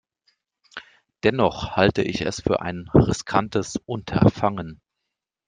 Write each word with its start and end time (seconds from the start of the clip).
Dennoch 1.23 1.75
halte 1.75 2.01
ich 2.01 2.21
es 2.21 2.41
für 2.41 2.59
ein 2.63 2.89
riskantes 2.95 3.79
Unterfangen. 3.85 4.81